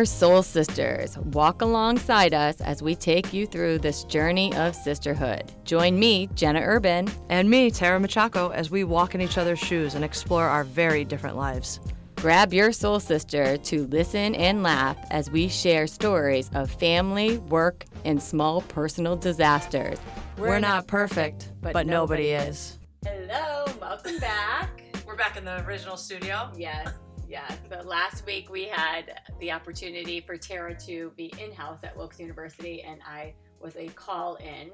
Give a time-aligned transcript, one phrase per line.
[0.00, 5.52] Our soul sisters, walk alongside us as we take you through this journey of sisterhood.
[5.66, 9.94] Join me, Jenna Urban, And me, Tara Machaco, as we walk in each other's shoes
[9.94, 11.80] and explore our very different lives.
[12.16, 17.84] Grab your soul sister to listen and laugh as we share stories of family, work,
[18.06, 19.98] and small personal disasters.
[20.38, 22.78] We're, not perfect, but, nobody, is.
[23.04, 24.82] Hello, welcome back.
[25.06, 26.50] We're back in the original studio.
[26.56, 26.88] Yes,
[27.30, 27.56] yes.
[27.70, 32.18] So last week we had the opportunity for Tara to be in house at Wilkes
[32.18, 34.70] University, and I was a call in.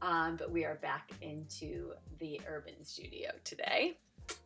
[0.00, 3.98] Um, but we are back into the urban studio today.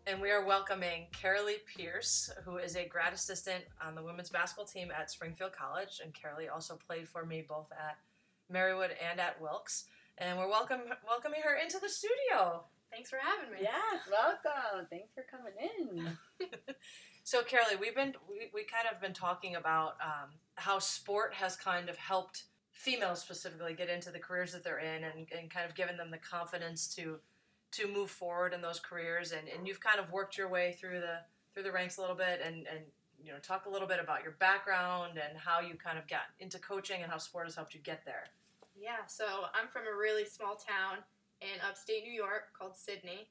[0.07, 4.65] And we are welcoming Carolee Pierce, who is a grad assistant on the women's basketball
[4.65, 6.01] team at Springfield College.
[6.03, 7.99] And Carolee also played for me both at
[8.51, 9.85] Marywood and at Wilkes.
[10.17, 12.65] And we're welcome welcoming her into the studio.
[12.91, 13.59] Thanks for having me.
[13.63, 14.87] Yes, welcome.
[14.91, 16.17] Thanks for coming in.
[17.25, 21.57] So, Carolee, we've been we, we kind of been talking about um, how sport has
[21.57, 25.69] kind of helped females specifically get into the careers that they're in, and, and kind
[25.69, 27.19] of given them the confidence to
[27.73, 29.33] to move forward in those careers.
[29.33, 31.19] And, and you've kind of worked your way through the
[31.55, 32.81] through the ranks a little bit, and and
[33.23, 36.27] you know talk a little bit about your background and how you kind of got
[36.41, 38.25] into coaching and how sport has helped you get there.
[38.75, 40.99] Yeah, so I'm from a really small town
[41.41, 43.29] in upstate New York called Sidney.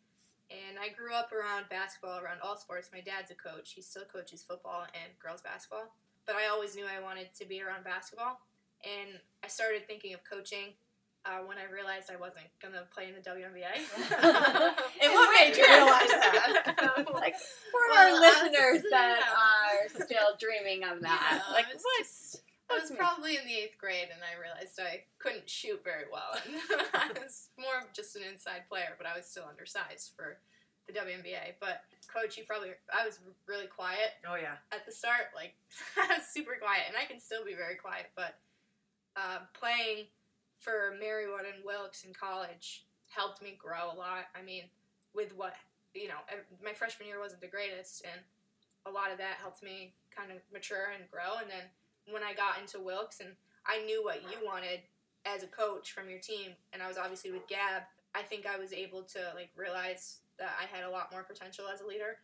[0.51, 2.89] And I grew up around basketball, around all sports.
[2.91, 3.71] My dad's a coach.
[3.73, 5.93] He still coaches football and girls basketball.
[6.27, 8.39] But I always knew I wanted to be around basketball.
[8.83, 10.75] And I started thinking of coaching
[11.23, 13.63] uh, when I realized I wasn't going to play in the WNBA.
[15.01, 17.05] and what made you realize that?
[17.13, 17.35] like
[17.71, 21.99] for our Well, was- listeners that are still dreaming of that, Yeah, like what?
[21.99, 22.41] just-
[22.71, 26.31] I was probably in the eighth grade, and I realized I couldn't shoot very well.
[26.93, 30.37] I was more of just an inside player, but I was still undersized for
[30.87, 31.59] the WNBA.
[31.59, 35.35] But coach, you probably I was really quiet Oh yeah, at the start.
[35.35, 35.55] Like
[35.97, 38.11] I was super quiet, and I can still be very quiet.
[38.15, 38.39] But
[39.15, 40.07] uh, playing
[40.59, 44.31] for Marywood and Wilkes in college helped me grow a lot.
[44.35, 44.63] I mean,
[45.13, 45.53] with what
[45.93, 46.23] you know,
[46.63, 48.21] my freshman year wasn't the greatest, and
[48.85, 51.39] a lot of that helped me kind of mature and grow.
[51.39, 51.67] And then
[52.09, 53.29] when I got into Wilkes, and
[53.65, 54.81] I knew what you wanted
[55.25, 57.83] as a coach from your team, and I was obviously with Gab.
[58.15, 61.65] I think I was able to like realize that I had a lot more potential
[61.71, 62.17] as a leader.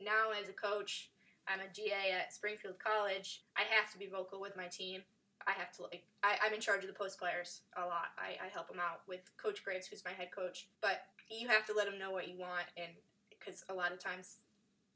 [0.00, 1.10] Now as a coach,
[1.46, 3.42] I'm a GA at Springfield College.
[3.56, 5.02] I have to be vocal with my team.
[5.46, 8.16] I have to like I, I'm in charge of the post players a lot.
[8.16, 10.68] I, I help them out with Coach Graves, who's my head coach.
[10.80, 12.92] But you have to let them know what you want, and
[13.28, 14.36] because a lot of times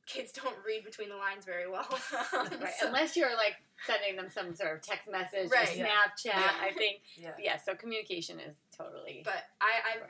[0.09, 1.87] kids don't read between the lines very well.
[2.33, 3.55] Right, So- unless you're like
[3.87, 5.85] sending them some sort of text message Right, or.
[5.85, 6.51] Snapchat, Yeah.
[6.61, 7.31] I think yeah.
[7.39, 7.57] yeah.
[7.57, 9.23] So communication is totally.
[9.25, 10.07] but I, I.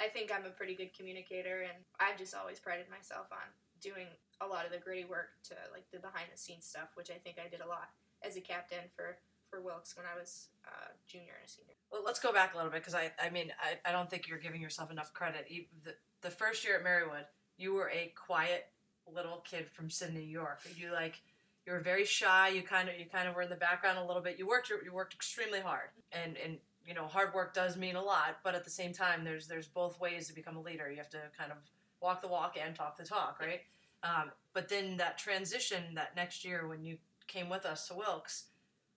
[0.00, 3.42] I think I'm a pretty good communicator, and I've just always prided myself on
[3.82, 4.06] doing
[4.40, 7.14] a lot of the gritty work to like the behind the scenes stuff, which I
[7.14, 7.88] think I did a lot
[8.22, 9.18] as a captain for
[9.50, 11.74] for Wilkes when I was uh, junior and a senior.
[11.90, 14.28] Well, let's go back a little bit because I, I mean, I, I don't think
[14.28, 15.46] you're giving yourself enough credit.
[15.48, 17.24] You, the, the first year at Marywood,
[17.56, 18.66] you were a quiet
[19.14, 20.60] little kid from Sidney, New York.
[20.76, 21.20] You like,
[21.66, 22.48] you were very shy.
[22.48, 24.38] You kind of, you kind of were in the background a little bit.
[24.38, 28.02] You worked, you worked extremely hard, and and you know, hard work does mean a
[28.02, 28.38] lot.
[28.42, 30.90] But at the same time, there's there's both ways to become a leader.
[30.90, 31.58] You have to kind of
[32.00, 33.60] walk the walk and talk the talk, right?
[34.02, 38.44] Um, but then that transition that next year when you came with us to Wilkes,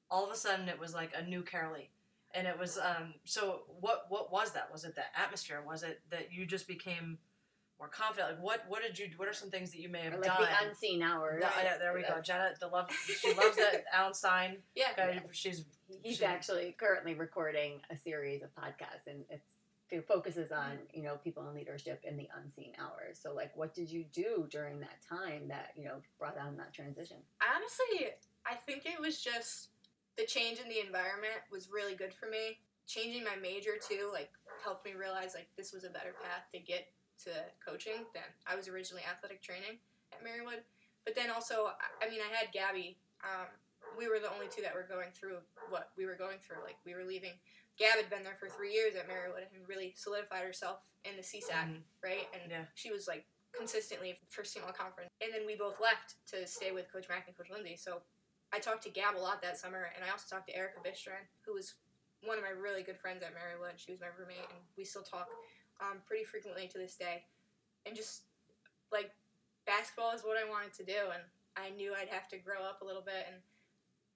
[0.10, 1.88] all of a sudden it was like a new Carolee
[2.34, 6.02] and it was um, so what what was that was it the atmosphere was it
[6.10, 7.18] that you just became
[7.82, 10.14] more confident like what what did you what are some things that you may have
[10.14, 11.42] Or like done the unseen hours.
[11.42, 14.94] No, yeah, there we go That's- jenna the love she loves that alan stein Yeah,
[14.96, 15.66] guy she's
[16.04, 19.58] He's she- actually currently recording a series of podcasts, and it's
[19.90, 20.98] it focuses on mm-hmm.
[20.98, 23.20] you know people in leadership in the unseen hours.
[23.22, 26.74] So like, what did you do during that time that you know brought on that
[26.74, 27.18] transition?
[27.42, 28.08] honestly,
[28.46, 29.70] I think it was just
[30.18, 32.60] the change in the environment was really good for me.
[32.88, 34.30] Changing my major too, like
[34.64, 36.88] helped me realize like this was a better path to get
[37.26, 37.32] to
[37.66, 39.78] coaching than I was originally athletic training
[40.14, 40.62] at Marywood.
[41.06, 41.72] But then also,
[42.02, 42.98] I- mean, I had Gabby.
[43.24, 43.48] Um,
[43.98, 45.38] we were the only two that were going through
[45.70, 46.62] what we were going through.
[46.64, 47.34] Like we were leaving.
[47.78, 51.24] Gab had been there for three years at Marywood and really solidified herself in the
[51.24, 51.84] CSAC, Mhm.
[52.04, 52.28] right?
[52.34, 52.66] And Yeah.
[52.76, 55.10] she was like consistently first team all conference.
[55.20, 57.76] And then we both left to stay with Coach Mack and Coach Lindsay.
[57.76, 58.02] So
[58.54, 61.28] I talked to Gab a lot that summer, and I also talked to Erica Bistran,
[61.46, 61.76] who was
[62.22, 63.78] one of my really good friends at Marywood.
[63.80, 65.30] She was my roommate, and we still talk
[65.82, 67.24] um, pretty frequently to this day.
[67.86, 68.24] And just
[68.92, 69.12] like
[69.66, 71.24] basketball is what I wanted to do, and
[71.58, 73.26] I knew I'd have to grow up a little bit.
[73.28, 73.42] And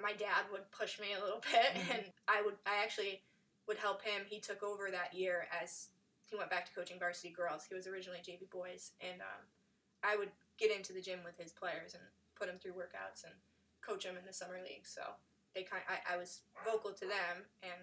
[0.02, 1.96] my dad would push me a little bit, Mhm.
[1.98, 3.22] and I would I actually
[3.68, 4.24] would help him.
[4.30, 5.90] He took over that year as
[6.30, 7.66] he went back to coaching varsity girls.
[7.66, 9.42] He was originally JV boys, and um,
[10.04, 12.04] I would get into the gym with his players and
[12.36, 13.34] put them through workouts and
[13.82, 14.86] coach them in the summer league.
[14.86, 15.02] So
[15.54, 17.82] they kind I, I was vocal to them, and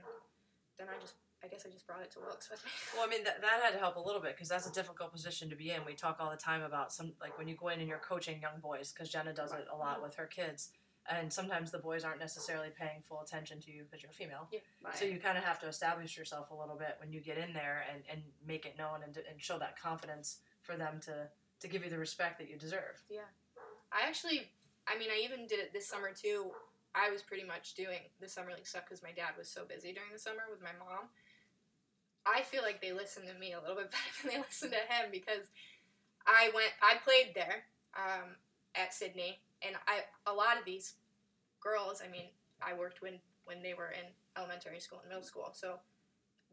[0.79, 1.15] then I just
[1.45, 2.71] I guess I just brought it to Wilkes with me.
[2.95, 5.13] Well, I mean that, that had to help a little bit because that's a difficult
[5.13, 5.85] position to be in.
[5.85, 8.41] We talk all the time about some like when you go in and you're coaching
[8.41, 10.05] young boys because Jenna does it a lot mm-hmm.
[10.05, 10.71] with her kids,
[11.11, 14.49] and sometimes the boys aren't necessarily paying full attention to you because you're a female.
[14.85, 14.97] Right.
[14.97, 17.53] So you kind of have to establish yourself a little bit when you get in
[17.53, 21.29] there and, and make it known and, and show that confidence for them to,
[21.61, 23.03] to give you the respect that you deserve.
[23.11, 23.27] Yeah,
[23.91, 24.47] I actually,
[24.87, 26.51] I mean, I even did it this summer too.
[26.95, 29.93] I was pretty much doing the summer league stuff because my dad was so busy
[29.93, 31.09] during the summer with my mom.
[32.27, 34.95] I feel like they listened to me a little bit better than they listened to
[34.95, 35.49] him because
[36.27, 37.65] I went, I played there
[37.97, 38.37] um,
[38.75, 40.95] at Sidney, and I a lot of these
[41.61, 42.03] girls.
[42.05, 42.31] I mean,
[42.63, 45.81] I worked when when they were in elementary school and middle school, so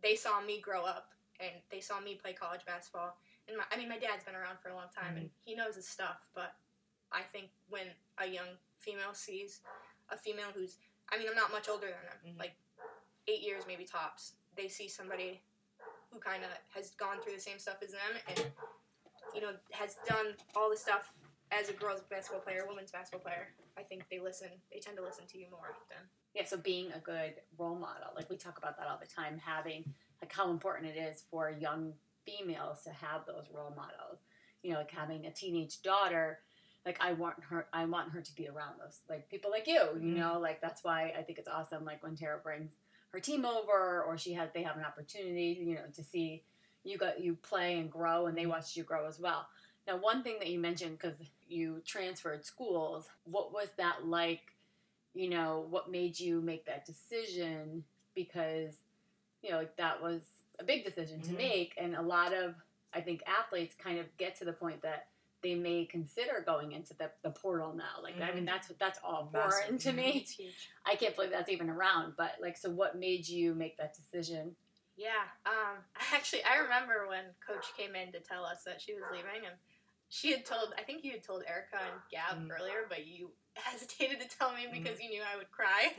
[0.02, 3.18] they saw me grow up and they saw me play college basketball.
[3.48, 5.76] And my, I mean, my dad's been around for a long time and he knows
[5.76, 6.56] his stuff, but
[7.12, 7.88] I think when
[8.18, 9.62] a young female sees
[10.10, 10.78] a female who's,
[11.12, 12.40] I mean, I'm not much older than them, Mhm.
[12.40, 12.54] like
[13.28, 14.34] eight years maybe tops.
[14.56, 15.42] They see somebody
[16.12, 18.46] who kind of has gone through the same stuff as them and,
[19.36, 21.14] you know, has done all the stuff
[21.52, 23.48] as a girls basketball player, women's basketball player.
[23.78, 26.06] I think they listen, they tend to listen to you more often.
[26.36, 29.40] yeah, so being a good role model, like we talk about that all the time,
[29.44, 29.84] having
[30.22, 31.94] like how important it is for young
[32.26, 34.20] females to have those role models.
[34.62, 36.40] You know, like having a teenage daughter,
[36.86, 39.82] like I want her, I want her to be around those like people like you.
[39.96, 40.18] You Mhm.
[40.18, 41.86] know, like that's why I think it's awesome.
[41.86, 42.74] Like when Tara brings
[43.12, 46.44] her team over, or she has, they have an opportunity, you know, to see
[46.84, 49.48] you got you play and grow, and they watched you grow as well.
[49.88, 51.18] Now, one thing that you mentioned because
[51.48, 54.54] you transferred schools, what was that like?
[55.14, 57.84] You know, what made you make that decision?
[58.14, 58.76] Because
[59.42, 60.22] you know, like that was
[60.60, 61.38] a big decision to Mhm.
[61.38, 62.56] make, and a lot of
[62.94, 65.08] I think athletes kind of get to the point that
[65.42, 68.02] they may consider going into the, the portal now.
[68.04, 68.48] Like I mean, Mhm.
[68.48, 69.64] that's that's all Massive.
[69.66, 70.26] foreign to me.
[70.86, 72.14] I can't believe that's even around.
[72.18, 74.56] But like, so what made you make that decision?
[74.98, 75.24] Yeah.
[75.46, 75.78] Um,
[76.14, 79.56] actually, I remember when Coach came in to tell us that she was leaving, and
[80.10, 82.52] she had told, I think you had told Erica and Gab Mm.
[82.60, 85.92] earlier, but you hesitated to tell me because you knew I would cry.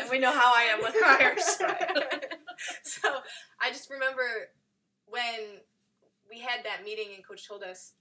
[0.00, 1.42] And we know how I am with criers.
[2.84, 3.08] so
[3.60, 4.22] I just remember
[5.06, 5.60] when
[6.32, 7.92] we had that meeting and Coach told us.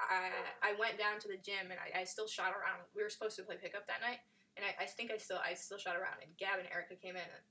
[0.00, 0.32] I,
[0.64, 2.80] I went down to the gym and I, I still shot around.
[2.96, 4.24] We were supposed to play pickup that night,
[4.56, 6.24] and I, I think I still I still shot around.
[6.24, 7.44] And Gab and Erica came in, and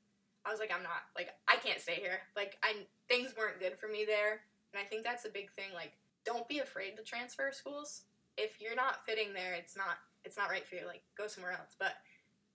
[0.45, 2.25] I was like, I'm not like I can't stay here.
[2.33, 4.41] Like I things weren't good for me there,
[4.73, 5.69] and I think that's a big thing.
[5.77, 5.93] Like
[6.25, 8.09] don't be afraid to transfer schools.
[8.33, 10.89] If you're not fitting there, it's not it's not right for you.
[10.89, 11.77] Like go somewhere else.
[11.77, 12.01] But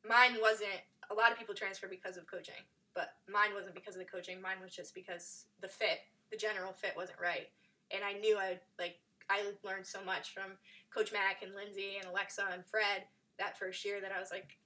[0.03, 0.83] mine wasn't.
[1.11, 4.41] A lot of people transfer because of coaching, but mine wasn't because of the coaching.
[4.41, 6.01] Mine was just because the fit,
[6.35, 7.47] the general fit wasn't right.
[7.95, 8.97] And I knew I like
[9.31, 10.59] I learned so much from
[10.93, 13.05] Coach Mack and Lindsay and Alexa and Fred
[13.39, 14.59] that first year that I was like,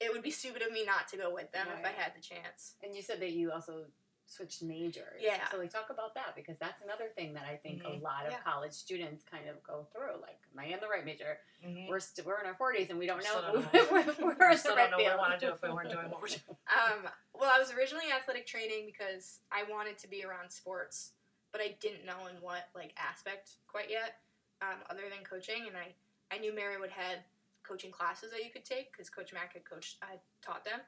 [0.00, 2.22] it would be stupid of me not to go with them if I had the
[2.22, 2.74] chance.
[2.82, 3.86] And you said that you also
[4.28, 5.20] switched majors.
[5.20, 5.48] Yeah.
[5.50, 8.02] So like, talk about that because that's another thing that I think a Mhm.
[8.02, 8.40] lot of Yeah.
[8.40, 10.20] college students kind of go through.
[10.20, 11.40] Like, am I in the right major?
[11.64, 11.88] Mhm.
[11.88, 13.38] We're st- we're in our forties and we don't know
[13.72, 14.14] if don't we're, know.
[14.20, 16.10] we're, We in still don't know what we want to do if we weren't doing
[16.10, 16.56] what we're doing.
[16.68, 21.12] Um, well, I was originally athletic training because I wanted to be around sports,
[21.50, 24.20] but I didn't know in what like aspect quite yet,
[24.60, 25.66] um, other than coaching.
[25.66, 25.94] And I,
[26.30, 27.24] I knew Marywood had
[27.62, 30.80] coaching classes that you could take because Coach Mack had coached, had taught them.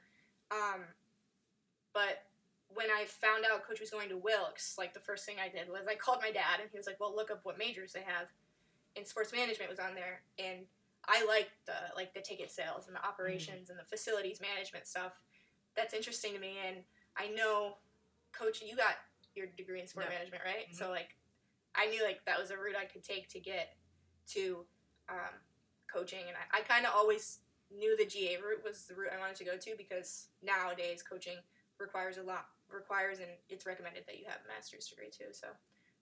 [0.50, 0.84] Um,
[1.92, 2.26] but
[2.74, 5.68] when I found out Coach was going to Wilkes, like the first thing I did
[5.68, 8.02] was I called my dad, and he was like, "Well, look up what majors they
[8.02, 8.28] have."
[8.96, 10.66] And sports management was on there, and
[11.08, 15.12] I liked the like the ticket sales and the operations and the facilities management stuff.
[15.76, 16.78] That's interesting to me, and
[17.16, 17.76] I know,
[18.32, 18.96] Coach, you got
[19.34, 20.16] your degree in sport Yeah.
[20.18, 20.68] management, right?
[20.70, 20.76] Mhm.
[20.76, 21.16] So like,
[21.74, 23.76] I knew like that was a route I could take to get
[24.28, 24.64] to
[25.08, 25.34] um,
[25.92, 27.38] coaching, and I, I kind of always
[27.70, 31.38] knew the GA route was the route I wanted to go to because nowadays coaching
[31.78, 35.32] requires a lot requires and it's recommended that you have a master's degree too.
[35.32, 35.46] So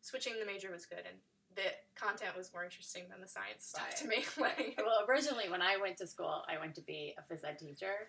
[0.00, 1.16] switching the major was good, and
[1.56, 1.62] the
[1.98, 4.24] content was more interesting than the science stuff to me.
[4.38, 7.58] Like, well, originally when I went to school, I went to be a phys ed
[7.58, 8.08] teacher,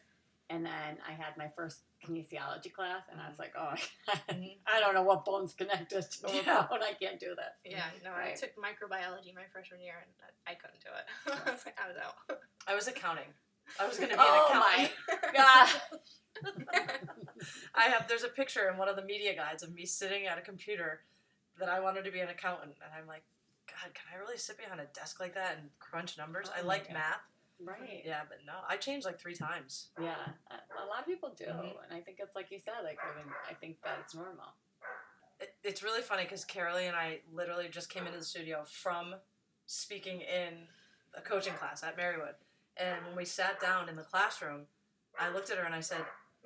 [0.49, 3.73] and then I had my first kinesiology class, and I was like, oh,
[4.29, 4.57] Mhm.
[4.67, 6.67] I don't know what bones connected to a Yeah.
[6.69, 6.79] bone.
[6.83, 7.57] I can't do this.
[7.65, 10.11] yeah, no, I took microbiology my freshman year, and
[10.47, 11.41] I, I couldn't do it.
[11.47, 12.39] I was like, I was out.
[12.67, 13.29] I was accounting.
[13.79, 14.89] I was going to be Oh an my
[15.23, 15.33] accountant.
[15.33, 15.69] God.
[17.75, 20.37] I have there's a picture in one of the media guides of me sitting at
[20.37, 21.01] a computer
[21.59, 23.23] that I wanted to be an accountant, and I'm like,
[23.67, 26.47] God, can I really sit behind a desk like that and crunch numbers?
[26.49, 26.93] Oh I my like God.
[26.93, 27.21] math,
[27.61, 28.01] Right.
[28.05, 29.87] yeah, but no, I changed like three times.
[30.01, 30.15] Yeah,
[30.51, 31.83] a lot of people do, Mhm.
[31.83, 32.83] and I think it's like you said.
[32.83, 34.53] Like, I mean, I think that it's normal.
[35.39, 39.15] It, it's really funny because Carolee and I literally just came into the studio from
[39.67, 40.67] speaking in
[41.15, 42.35] a coaching class at Marywood,
[42.79, 44.61] And when we sat down in the classroom,
[45.19, 46.01] I looked at her and I said,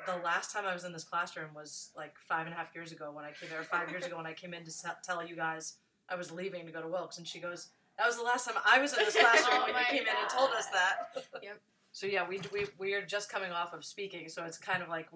[0.06, 2.92] "The last time I was in this classroom was like five and a half years
[2.92, 3.63] ago when I came there.
[3.63, 5.78] Five years ago when I came in to s- tell you guys
[6.10, 8.56] I was leaving to go to Wilkes." And she goes, "That was the last time
[8.66, 11.62] I was in this classroom Oh when you came in and told us that." Yep.
[11.92, 14.90] So yeah, we we we are just coming off of speaking, so it's kind of
[14.90, 15.08] like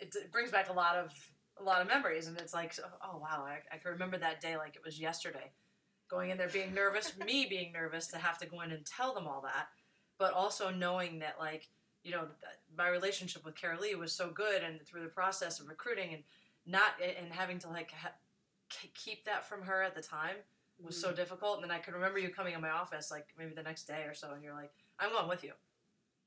[0.00, 1.12] it, it brings back a lot of
[1.60, 4.40] a lot of memories, and it's like, oh, oh wow, I, I can remember that
[4.40, 5.52] day like it was yesterday.
[6.10, 9.14] Going in there being nervous, me being nervous to have to go in and tell
[9.14, 9.68] them all that,
[10.18, 11.68] but also knowing that like
[12.02, 12.26] you know
[12.76, 16.22] my relationship with Carolee was so good, and through the process of recruiting and
[16.66, 18.12] not and having to like ha-
[18.94, 20.36] keep that from her at the time
[20.82, 21.56] was so difficult.
[21.56, 24.04] And then I can remember you coming in my office like maybe the next day
[24.06, 25.52] or so, and you're like, "I'm going with you,"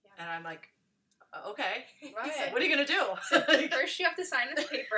[0.06, 0.12] Yeah.
[0.20, 0.70] and I'm like,
[1.34, 2.52] "Uh, "Okay, Right.
[2.54, 4.98] what are you gonna do?" First, you have to sign this paper.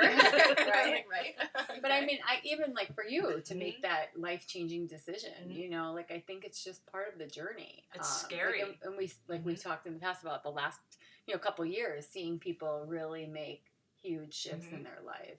[1.90, 3.82] But I mean, I even like for you to make Mhm.
[3.82, 5.48] that life changing decision.
[5.50, 5.54] Mhm.
[5.56, 7.84] You know, like I think it's just part of the journey.
[7.94, 8.60] It's Um, like, scary.
[8.62, 9.60] and, and we like we Mhm.
[9.62, 10.80] talked in the past about the last
[11.26, 13.64] you know couple years, seeing people really make
[14.00, 14.84] huge shifts in Mhm.
[14.84, 15.38] their life.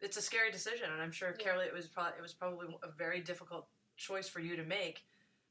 [0.00, 1.44] it's a scary decision, and I'm sure Yeah.
[1.44, 5.04] Carolee, it was probably it was probably a very difficult choice for you to make.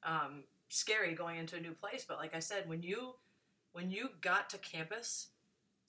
[0.03, 3.19] Um, scary going into a new place, but like I said, when you
[3.73, 5.31] when you got to campus,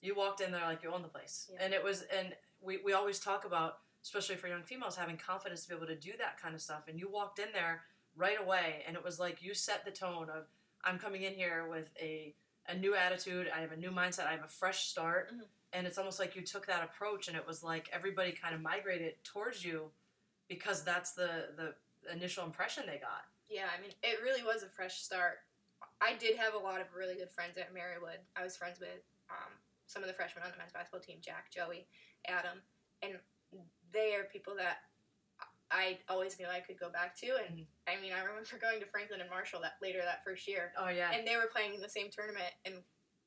[0.01, 1.63] you walked in there like you owned the place, Yeah.
[1.63, 5.63] and it was and we we always talk about especially for young females having confidence
[5.63, 7.83] to be able to do that kind of stuff, and you walked in there
[8.15, 10.45] right away, and it was like you set the tone of
[10.83, 12.33] I'm coming in here with a
[12.67, 15.31] a new attitude, I have a new mindset, I have a fresh start.
[15.33, 15.47] Mhm.
[15.73, 18.61] And it's almost like you took that approach, and it was like everybody kind of
[18.61, 19.91] migrated towards you
[20.47, 21.75] because that's the the
[22.11, 23.25] initial impression they got.
[23.47, 25.39] Yeah, I mean, it really was a fresh start.
[26.01, 28.17] I did have a lot of really good friends at Marywood.
[28.35, 29.51] I was friends with um,
[29.85, 31.87] some of the freshmen on the men's basketball team Jack, Joey,
[32.27, 32.61] Adam,
[33.01, 33.19] and
[33.91, 34.85] they are people that
[35.71, 37.27] I always knew I could go back to.
[37.45, 40.73] And I mean, I remember going to Franklin and Marshall that later that first year,
[40.77, 42.81] Oh yeah, and they were playing in the same tournament, and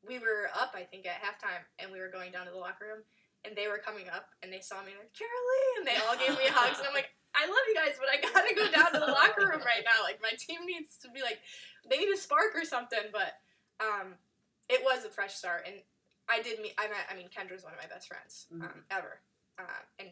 [0.07, 2.91] we were up, I think, at halftime, and we were going down to the locker
[2.91, 3.02] room,
[3.47, 6.35] and they were coming up, and they saw me like Carolee, and they all gave
[6.35, 9.00] me hugs, and I'm like, I love you guys, but I gotta go down to
[9.00, 10.05] the locker room right now.
[10.05, 11.41] Like my team needs to be like,
[11.88, 13.09] they need a spark or something.
[13.11, 13.38] But
[13.81, 14.14] um,
[14.69, 15.76] it was a fresh start, and
[16.29, 16.75] I did meet.
[16.79, 17.09] I met.
[17.11, 19.21] I mean, Kendra's one of my best friends um, ever,
[19.59, 20.09] uh, and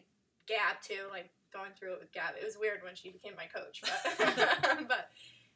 [0.47, 1.07] Gab too.
[1.09, 4.01] Like going through it with Gab, it was weird when she became my coach, but
[4.87, 5.09] but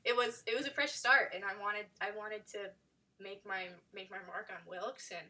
[0.04, 2.70] it was it was a fresh start, and I wanted I wanted to
[3.20, 5.28] make my make my mark on Wilkes and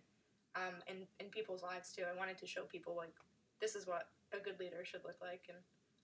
[0.56, 2.04] um in in people's lives too.
[2.04, 3.14] I wanted to show people like
[3.62, 5.58] this is what a good leader should look like, and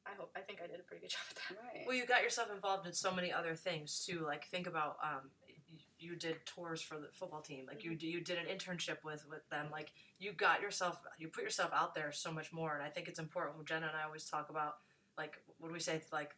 [0.05, 1.57] I hope I think I did a pretty good job at that.
[1.61, 1.83] Right.
[1.85, 4.23] Well, you got yourself involved in so many other things too.
[4.25, 5.40] Like think about um, y-
[6.01, 7.65] you did tours for the football team.
[7.67, 9.67] Like you you did an internship with with them.
[9.71, 12.73] Like you got yourself you put yourself out there so much more.
[12.73, 13.57] And I think it's important.
[13.57, 14.75] When Jenna and I always talk about
[15.17, 16.31] like what do we say like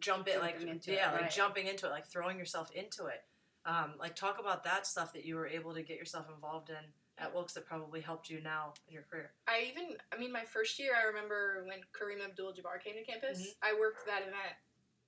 [0.00, 1.30] jump it like Jumping into yeah it, like right.
[1.30, 3.22] jumping into it like throwing yourself into it.
[3.66, 6.76] Um, like talk about that stuff that you were able to get yourself involved in
[7.18, 9.32] at Wilkes that probably helped you now in your career.
[9.46, 13.42] I even, I mean, my first year, I remember when Kareem Abdul-Jabbar came to campus.
[13.42, 13.54] Mhm.
[13.60, 14.54] I worked that event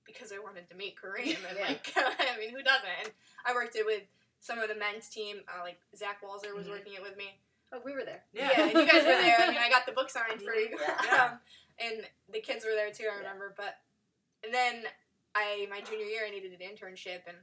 [0.05, 1.67] because I wanted to meet Kareem, and Yeah.
[1.67, 2.89] like, I mean, who doesn't?
[3.03, 3.11] And
[3.45, 4.03] I worked it with
[4.39, 6.71] some of the men's team, uh, like Zach Walzer was Mhm.
[6.71, 7.39] working it with me.
[7.73, 8.23] oh, we were there.
[8.33, 8.51] Yeah.
[8.59, 9.37] and you guys were there.
[9.39, 11.23] I mean, I got the book signed for you, Yeah.
[11.31, 11.39] um,
[11.79, 13.07] and the kids were there too.
[13.11, 13.77] I remember, but
[14.43, 14.83] and then
[15.35, 17.37] I, my junior year, I needed an internship, and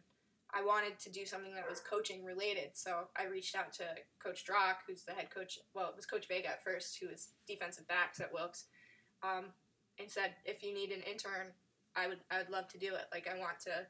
[0.53, 2.71] I wanted to do something that was coaching related.
[2.77, 3.85] So I reached out to
[4.23, 5.59] Coach Drock, who's the head coach.
[5.75, 8.65] Well, it was Coach Vega at first, who was defensive backs at Wilkes,
[9.23, 9.47] um,
[9.99, 11.53] and said, if you need an intern,
[11.97, 13.07] I would I would love to do it.
[13.12, 13.87] Like I want to.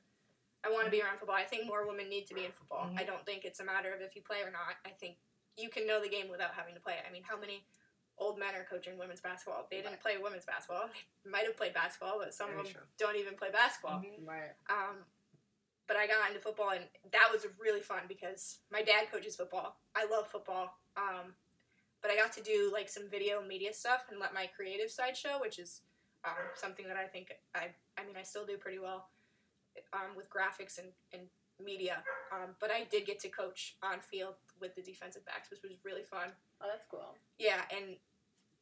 [0.64, 1.36] I want to be around football.
[1.36, 2.86] I think more women need to be in football.
[2.90, 2.98] Mhm.
[2.98, 4.74] I don't think it's a matter of if you play or not.
[4.84, 5.16] I think
[5.56, 7.04] you can know the game without having to play it.
[7.08, 7.64] I mean, how many
[8.18, 9.68] old men are coaching women's basketball?
[9.70, 10.90] They didn't play women's basketball.
[11.24, 12.82] They might have played basketball, but some Very of them true.
[12.98, 14.00] don't even play basketball.
[14.00, 14.26] Mhm.
[14.26, 14.50] Right.
[14.68, 15.04] Um,
[15.86, 19.76] but I got into football, and that was really fun because my dad coaches football.
[19.94, 20.76] I love football.
[20.96, 21.36] Um,
[22.02, 25.16] but I got to do like some video media stuff and let my creative side
[25.16, 25.82] show, which is
[26.24, 29.08] um, something that I think I, I mean, I still do pretty well
[29.92, 31.22] um, with graphics and, and
[31.64, 32.02] media.
[32.32, 35.78] Um, but I did get to coach on field with the defensive backs, which was
[35.84, 36.30] really fun.
[36.60, 37.14] Oh, that's cool.
[37.38, 37.96] Yeah, and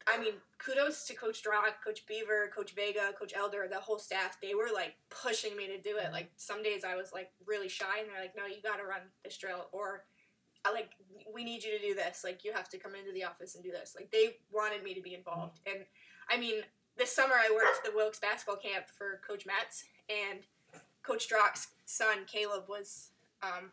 [0.06, 4.38] I mean, kudos to Coach Drock, Coach Beaver, Coach Vega, Coach Elder, the whole staff.
[4.40, 6.12] They were like pushing me to do it.
[6.12, 8.84] Like some days I was like really shy, and they're like, "No, you got to
[8.84, 10.04] run this drill," or
[10.64, 10.90] I like,
[11.32, 12.22] "We need you to do this.
[12.22, 14.94] Like you have to come into the office and do this." Like they wanted me
[14.94, 15.84] to be involved, and
[16.30, 16.62] I mean,
[16.96, 20.40] this summer I worked at the Wilkes basketball camp for Coach Metz, and
[21.02, 23.10] Coach Drock's son Caleb was.
[23.42, 23.70] Um,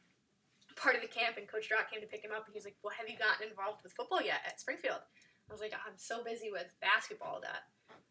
[0.75, 2.73] part of the camp and coach Drock came to pick him up and he's like
[2.81, 5.05] well have you gotten involved with football yet at springfield
[5.49, 7.67] I was like, I'm so busy with basketball that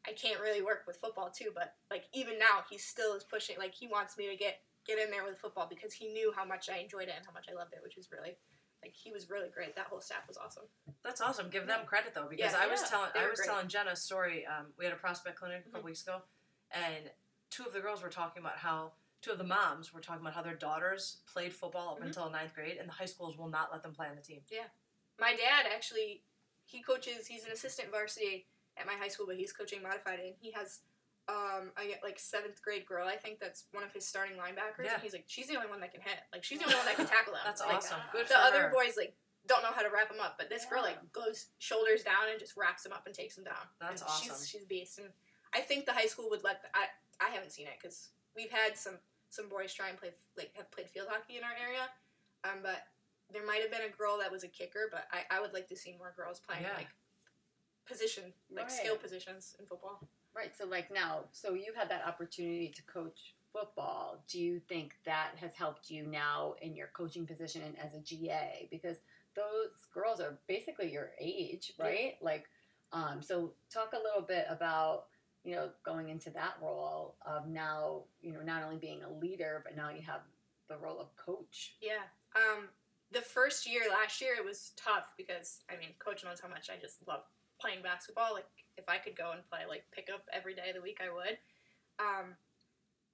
[0.07, 1.51] I can't really work with football too.
[1.55, 3.57] But like even now, he still is pushing.
[3.59, 6.45] Like he wants me to get get in there with football because he knew how
[6.45, 8.37] much I enjoyed it and how much I loved it, which was really
[8.83, 9.77] like he was really great.
[9.77, 10.65] That whole staff was awesome.
[11.05, 11.49] That's awesome.
[11.51, 13.49] Give them credit though, because Yeah, I was yeah, telling I was great.
[13.49, 14.45] telling Jenna a story.
[14.47, 15.85] Um, we had a prospect clinic a couple Mhm.
[15.85, 16.23] weeks ago,
[16.73, 17.11] and
[17.51, 20.35] two of the girls were talking about how two of the moms were talking about
[20.35, 22.07] how their daughters played football up Mhm.
[22.07, 24.45] until ninth grade, and the high schools will not let them play on the team.
[24.51, 24.69] Yeah,
[25.19, 26.25] my dad actually
[26.65, 27.27] he coaches.
[27.29, 30.81] He's an assistant varsity at my high school, but he's coaching modified, and he has
[31.29, 33.07] um I get like seventh grade girl.
[33.07, 34.95] I think that's one of his starting linebackers, Yeah.
[34.95, 36.19] and he's like she's the only one that can hit.
[36.33, 37.43] Like she's the only one that can tackle them.
[37.47, 38.01] That's Like, awesome.
[38.13, 38.71] Good The other her.
[38.71, 39.15] boys like
[39.47, 42.39] don't know how to wrap them up, but this girl like goes shoulders down and
[42.39, 43.67] just wraps them up and takes them down.
[43.81, 44.35] That's And awesome.
[44.37, 45.09] She's she's a beast, and
[45.55, 46.61] I think the high school would let.
[46.75, 46.87] I
[47.21, 48.99] I haven't seen it because we've had some
[49.31, 51.87] some boys try and play like have played field hockey in our area,
[52.45, 52.83] um, but
[53.33, 55.67] there might have been a girl that was a kicker, but I, I would like
[55.69, 56.77] to see more girls playing Yeah.
[56.77, 56.89] like
[57.87, 58.73] position like Right.
[58.73, 60.07] skill positions in football.
[60.35, 60.57] Right.
[60.57, 64.25] So, like now, so you had that opportunity to coach football.
[64.29, 68.01] Do you think that has helped you now in your coaching position and as a
[68.01, 68.67] GA?
[68.71, 68.99] Because
[69.37, 71.85] those girls are basically your age, Yeah.
[71.85, 72.15] right?
[72.23, 72.49] Like,
[72.93, 75.07] um, so talk a little bit about
[75.45, 79.61] you know going into that role of now you know not only being a leader
[79.65, 80.21] but now you have
[80.69, 81.75] the role of coach.
[81.81, 82.05] Yeah.
[82.37, 82.69] Um,
[83.11, 86.71] the first year last year it was tough because I mean, coach knows how much
[86.71, 87.23] I just love
[87.61, 88.33] playing basketball.
[88.35, 88.47] Like
[88.77, 91.37] if I could go and play like pickup every day of the week, I would.
[92.01, 92.37] Um,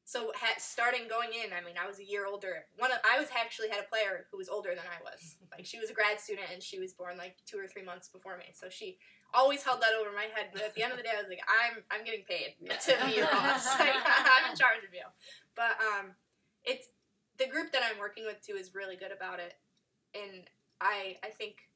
[0.04, 2.64] so ha- starting going in, I mean, I was a year older.
[2.78, 5.36] One of, I was actually had a player who was older than I was.
[5.58, 8.06] Like she was a grad student and she was born like two or three months
[8.06, 8.44] before me.
[8.54, 8.96] So she
[9.34, 10.50] always held that over my head.
[10.52, 13.06] But at the end of the day, I was like, I'm I'm getting paid to
[13.06, 13.66] be your boss.
[13.78, 15.02] Like, I'm in charge of you.
[15.56, 16.14] But um,
[16.62, 16.86] it's
[17.38, 19.54] the group that I'm working with too is really good about it,
[20.14, 20.46] and
[20.80, 21.67] I I think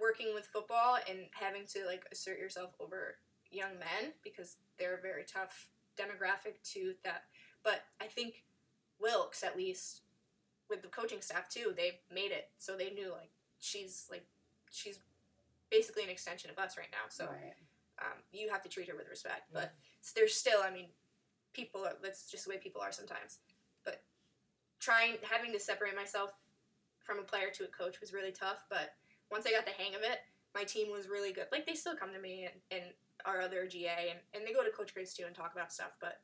[0.00, 3.16] working with football and having to like assert yourself over
[3.50, 7.24] young men because they're a very tough demographic to that.
[7.62, 8.44] But I think
[9.00, 10.02] Wilkes at least
[10.68, 14.24] with the coaching staff too, they made it so they knew like she's like
[14.70, 15.00] she's
[15.70, 17.08] basically an extension of us right now.
[17.08, 17.54] So right.
[18.00, 19.48] um, you have to treat her with respect.
[19.52, 19.72] But
[20.14, 20.86] there's still, I mean,
[21.52, 21.84] people.
[21.84, 23.38] Are, that's just the way people are sometimes.
[23.84, 24.02] But
[24.80, 26.32] trying, having to separate myself
[26.98, 28.64] from a player to a coach was really tough.
[28.68, 28.94] But
[29.30, 30.20] once I got the hang of it,
[30.54, 31.46] my team was really good.
[31.52, 32.90] Like they still come to me and, and
[33.24, 35.92] our other GA, and, and they go to Coach Graves too and talk about stuff.
[36.00, 36.20] But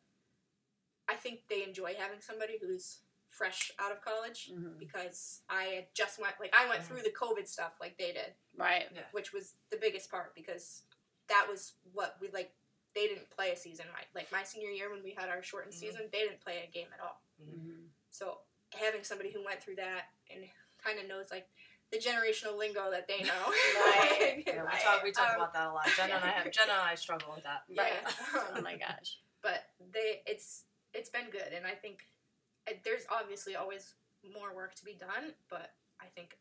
[1.08, 4.78] I think they enjoy having somebody who's fresh out of college Mhm.
[4.78, 8.32] because I had just went like I went through the COVID stuff like they did
[8.56, 8.86] Right.
[9.12, 10.84] which was the biggest part because
[11.28, 12.54] that was what we like.
[12.94, 14.06] They didn't play a season right.
[14.14, 15.78] Like my senior year when we had our shortened Mhm.
[15.78, 17.20] season, they didn't play a game at all.
[17.42, 17.90] Mhm.
[18.10, 18.40] So
[18.72, 21.46] having somebody who went through that and kind of knows like
[21.92, 23.44] the generational lingo that they know.
[23.86, 24.42] Right.
[24.46, 25.86] Yeah, we talk we talk Um, about that a lot.
[25.96, 27.62] Jenna and I have Jenna and I struggle with that.
[27.76, 27.92] Right.
[28.02, 28.40] Yeah.
[28.56, 29.18] oh my gosh.
[29.42, 32.06] but they it's it's been good and i think
[32.68, 33.94] uh, there's obviously always
[34.34, 36.38] more work to be done but i think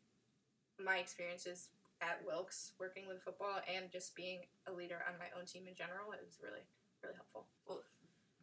[0.84, 1.70] my experiences
[2.02, 5.76] at wilkes working with football and just being a leader on my own team in
[5.76, 6.64] general it was really
[7.04, 7.82] really helpful Well,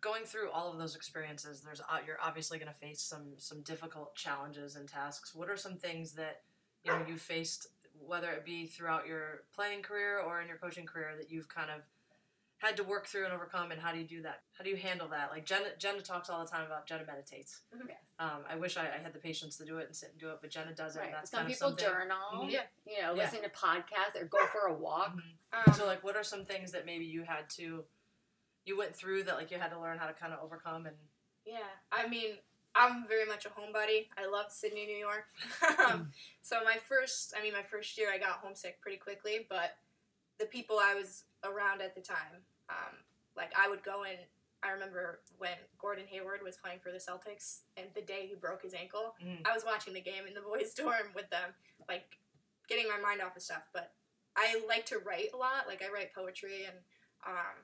[0.01, 3.62] going through all of those experiences, there's uh, you're obviously going to face some some
[3.62, 5.35] difficult challenges and tasks.
[5.35, 6.43] What are some things that
[6.85, 7.68] you know you faced,
[8.07, 11.71] whether it be throughout your playing career or in your coaching career, that you've kind
[11.71, 11.83] of
[12.59, 14.42] had to work through and overcome, and how do you do that?
[14.57, 15.31] How do you handle that?
[15.33, 17.61] Like Jenna, Jenna talks all the time about Jenna meditates.
[17.88, 17.97] Yes.
[18.21, 20.31] Um, I wish I, I had the patience to do it and sit and do
[20.31, 21.01] it, but Jenna does it.
[21.01, 21.07] Right.
[21.07, 21.85] And that's Some kind of people something.
[21.88, 22.18] journal.
[22.47, 22.51] Mhm.
[22.53, 22.61] Yeah.
[22.87, 23.25] You know, Yeah.
[23.25, 25.16] listen to podcasts or go for a walk.
[25.16, 25.66] Mhm.
[25.68, 27.85] um, So, like, what are some things that maybe you had to,
[28.64, 30.97] you went through that like you had to learn how to kind of overcome and
[31.45, 31.59] yeah
[31.90, 32.37] i mean
[32.75, 34.07] i'm very much a homebody.
[34.17, 35.25] I love sidney new york.
[35.87, 36.11] Um,
[36.43, 39.77] so my first i mean my first year i got homesick pretty quickly but
[40.39, 42.95] the people i was around at the time um,
[43.37, 44.19] like i would go and
[44.63, 48.63] i remember when gordon hayward was playing for the celtics and the day he broke
[48.63, 49.41] his ankle Mhm.
[49.45, 51.51] i was watching the game in the boys dorm with them
[51.89, 52.17] like
[52.69, 53.93] getting my mind off of stuff but
[54.37, 55.67] i like to write a lot.
[55.69, 56.77] Like i write poetry and
[57.27, 57.57] um,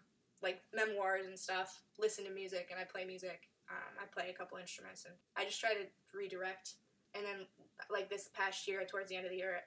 [0.42, 4.32] like memoirs and stuff listen to music and i play music um, i play a
[4.36, 6.74] couple instruments and i just try to redirect.
[7.14, 7.46] And then
[7.90, 9.60] like this past year towards the end of the year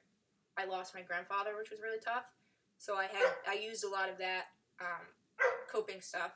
[0.57, 2.25] i lost my grandfather which was really tough.
[2.77, 4.45] So i had i used a lot of that
[4.79, 5.05] um,
[5.71, 6.31] coping stuff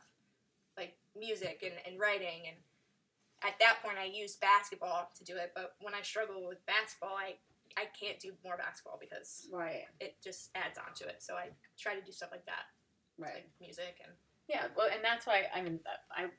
[0.78, 2.48] like music and, and writing.
[2.48, 2.58] And
[3.44, 5.52] at that point i used basketball to do it.
[5.56, 7.36] But when i struggle with basketball i
[7.78, 9.84] i can't do more basketball because Right.
[10.00, 11.18] it just adds on to it.
[11.22, 12.66] So i try to do stuff like that.
[13.18, 13.34] Right.
[13.36, 14.12] like music and
[14.48, 15.80] Yeah, well, and that's why I mean,
[16.12, 16.30] I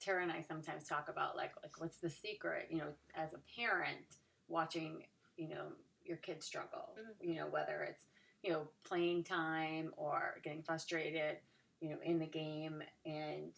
[0.00, 3.40] Tara and I sometimes talk about like like what's the secret, you know, as a
[3.58, 4.18] parent
[4.48, 5.04] watching,
[5.36, 5.72] you know,
[6.04, 7.14] your kids struggle, Mhm.
[7.20, 8.06] you know, whether it's
[8.42, 11.38] you know playing time or getting frustrated,
[11.80, 13.52] you know, in the game, and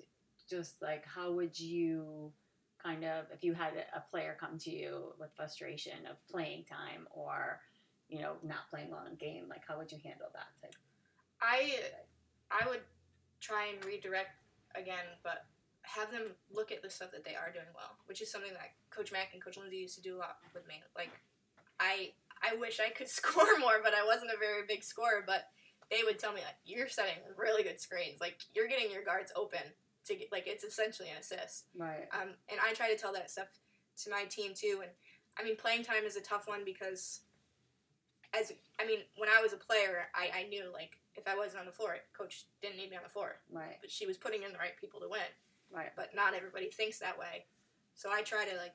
[0.49, 2.33] just like how would you
[2.79, 7.07] kind of if you had a player come to you with frustration of playing time
[7.11, 7.61] or
[8.09, 10.75] you know not playing well in game like how would you handle that type
[11.43, 11.81] I
[12.51, 12.83] I would
[13.41, 14.31] try and redirect
[14.75, 15.45] again, but
[15.95, 18.77] have them look at the stuff that they are doing well, which is something that
[18.91, 20.83] Coach Mack and Coach Lindsay used to do a lot with me.
[20.97, 21.11] Like,
[21.81, 25.25] I I wish I could score more, but I wasn't a very big scorer.
[25.27, 25.49] But
[25.91, 29.33] they would tell me like, you're setting really good screens, like you're getting your guards
[29.35, 29.61] open
[30.07, 31.67] to get like it's essentially an assist.
[31.77, 33.49] right Um, and I try to tell that stuff
[34.05, 34.81] to my team too.
[34.83, 34.91] And
[35.39, 37.21] I mean, playing time is a tough one because,
[38.39, 41.61] as I mean, when I was a player, I, I knew like if I wasn't
[41.61, 44.43] on the floor, coach didn't need me on the floor, right but she was putting
[44.43, 45.33] in the right people to win.
[45.73, 47.47] Right But not everybody thinks that way.
[47.95, 48.75] So I try to like,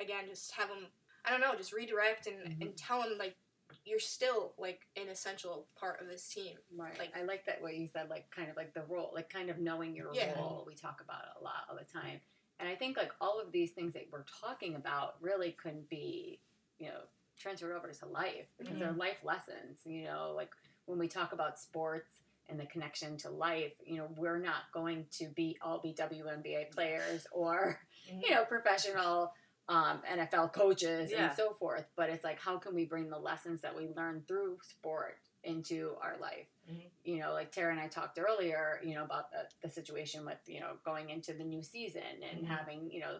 [0.00, 0.86] again, just have them.
[1.24, 2.60] I don't know, just redirect and, Mhm.
[2.62, 3.36] and tell them like
[3.84, 6.56] you're still like an essential part of this team.
[6.70, 6.96] Right.
[6.98, 9.50] Like- I like that what you said, like kind of like the role, like kind
[9.50, 10.38] of knowing your Yeah.
[10.38, 10.64] role.
[10.66, 12.20] We talk about it a lot all the time.
[12.58, 16.40] And I think like all of these things that we're talking about really can be,
[16.78, 17.02] you know,
[17.36, 19.84] transferred over to life because they're life lessons.
[19.84, 20.54] You know, like
[20.86, 25.06] when we talk about sports and the connection to life, you know, we're not going
[25.18, 27.80] to be all be WNBA players or,
[28.22, 29.32] you know, professional
[29.68, 31.28] um, NFL coaches Yeah.
[31.28, 31.86] and so forth.
[31.96, 35.94] But it's like, how can we bring the lessons that we learn through sport into
[36.00, 36.46] our life?
[36.70, 36.82] Mhm.
[37.04, 40.38] You know, like Tara and I talked earlier, you know, about the, the situation with,
[40.46, 42.46] you know, going into the new season and Mhm.
[42.48, 43.18] having, you know,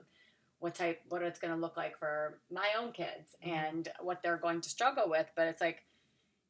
[0.60, 3.48] what type, what it's going to look like for my own kids Mhm.
[3.52, 5.28] and what they're going to struggle with.
[5.34, 5.84] But it's like,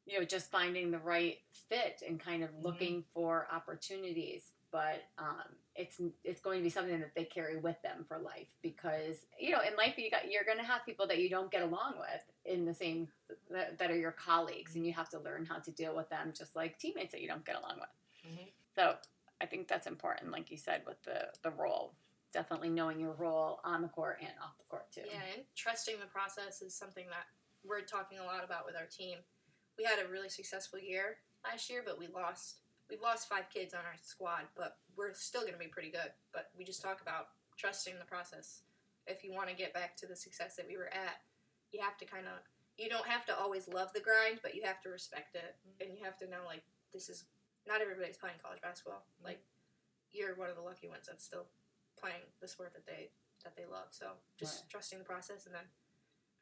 [0.07, 2.63] you know, just finding the right fit and kind of Mhm.
[2.63, 4.51] looking for opportunities.
[4.71, 8.53] But um, it's it's going to be something that they carry with them for life
[8.61, 11.49] because you know in life you got you're going to have people that you don't
[11.51, 13.07] get along with in the same
[13.49, 16.33] that, that are your colleagues and you have to learn how to deal with them
[16.35, 18.31] just like teammates that you don't get along with.
[18.33, 18.51] Mhm.
[18.75, 18.97] So
[19.39, 21.95] I think that's important, like you said, with the the role.
[22.33, 25.03] Definitely knowing your role on the court and off the court too.
[25.05, 27.27] Yeah, and trusting the process is something that
[27.63, 29.19] we're talking a lot about with our team.
[29.77, 32.57] We had a really successful year last year, but we lost
[32.89, 36.11] we lost five kids on our squad, but we're still going to be pretty good.
[36.33, 38.61] But we just talk about trusting the process.
[39.05, 41.19] If you want to get back to the success that we were at,
[41.71, 42.39] you have to kind of
[42.77, 45.83] you don't have to always love the grind, but you have to respect it, mm-hmm.
[45.83, 46.63] and you have to know like
[46.93, 47.25] this is
[47.67, 49.03] not everybody's playing college basketball.
[49.17, 49.25] Mm-hmm.
[49.35, 49.41] Like
[50.11, 51.45] you're one of the lucky ones that's still
[51.99, 53.09] playing the sport that they
[53.43, 53.91] that they love.
[53.91, 54.07] So
[54.39, 54.69] just Right.
[54.69, 55.67] trusting the process, and then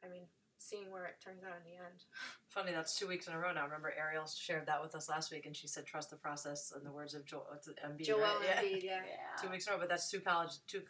[0.04, 2.04] I mean seeing where it turns out in the end.
[2.48, 3.64] Funny, that's two weeks in a row now.
[3.64, 6.84] Remember, Ariel shared that with us last week, and she said, "Trust the process." In
[6.84, 8.36] the words of Joel, what's it, Embiid, Joel right?
[8.44, 8.62] Yeah.
[8.62, 9.00] Embiid, yeah.
[9.06, 9.42] Yeah.
[9.42, 10.82] two weeks in a row, but that's two college two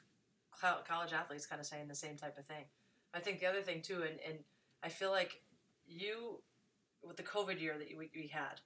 [0.61, 2.65] college athletes kind of saying the same type of thing.
[3.13, 4.39] I think the other thing too, and, and
[4.83, 5.43] I feel like
[5.87, 6.41] you
[7.03, 8.61] with the COVID year that we, we had,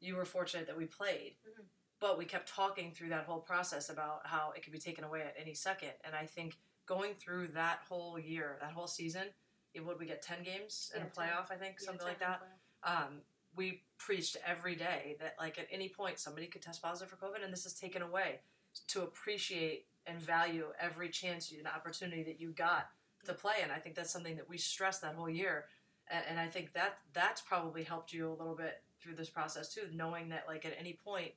[0.00, 1.64] you were fortunate that we played, Mhm.
[2.00, 5.20] but we kept talking through that whole process about how it could be taken away
[5.22, 9.34] at any second, and I think going through that whole year, that whole season, it
[9.80, 11.24] would we get ten games in Yeah, a 10.
[11.28, 12.42] playoff, I think, Yeah, something like that
[12.84, 13.20] um,
[13.56, 17.42] we preached every day that like at any point somebody could test positive for COVID,
[17.42, 18.40] and this is taken away
[18.88, 22.90] to appreciate and value every chance and opportunity that you got
[23.24, 23.54] to play.
[23.62, 25.66] And I think that's something that we stressed that whole year,
[26.10, 29.72] and, and I think that that's probably helped you a little bit through this process
[29.72, 31.32] too, knowing that like at any point.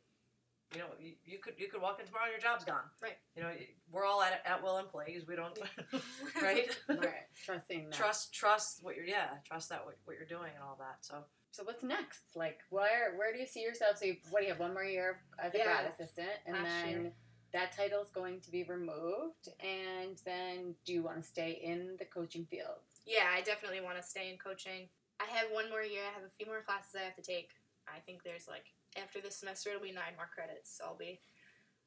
[0.73, 2.83] You know, you, you could you could walk in tomorrow and your job's gone.
[3.01, 3.17] Right.
[3.35, 3.49] You know,
[3.91, 5.23] we're all at at will employees.
[5.27, 5.57] We don't,
[6.41, 6.67] right?
[6.89, 7.25] right.
[7.45, 7.93] Trusting that.
[7.93, 10.97] trust trust what you're yeah trust that what, what you're doing and all that.
[11.01, 12.35] So So what's next?
[12.35, 13.97] Like, where where do you see yourself?
[13.99, 14.59] So, you, what do you have?
[14.59, 15.63] One more year as a Yeah.
[15.65, 17.11] grad assistant, and Last then year.
[17.53, 19.47] that title is going to be removed.
[19.61, 22.83] And then, do you want to stay in the coaching field?
[23.05, 24.89] Yeah, I definitely want to stay in coaching.
[25.21, 26.03] I have one more year.
[26.03, 27.51] I have a few more classes I have to take.
[27.87, 28.65] I think there's like
[29.01, 30.75] after this semester it'll be nine more credits.
[30.77, 31.19] So I'll be